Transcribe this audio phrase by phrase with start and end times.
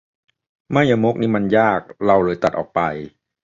[0.71, 2.79] ไม่ยมกนี่มันยาก เราเลยตัดออกไป